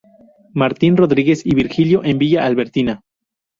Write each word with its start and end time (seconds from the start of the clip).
Martín 0.55 0.97
Rodríguez 0.97 1.45
y 1.45 1.53
Virgilio 1.53 2.03
en 2.03 2.17
Villa 2.17 2.43
Albertina. 2.47 3.01